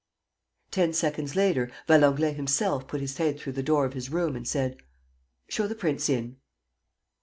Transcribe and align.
."Ten 0.71 0.93
seconds 0.93 1.35
later, 1.35 1.69
Valenglay 1.87 2.33
himself 2.33 2.87
put 2.87 3.01
his 3.01 3.17
head 3.17 3.37
through 3.39 3.53
the 3.53 3.61
door 3.61 3.85
of 3.85 3.93
his 3.93 4.09
room 4.09 4.35
and 4.35 4.47
said: 4.47 4.77
"Show 5.47 5.67
the 5.67 5.75
prince 5.75 6.09
in." 6.09 6.37